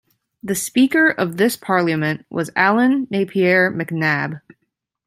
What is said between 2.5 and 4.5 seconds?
Allan Napier MacNab.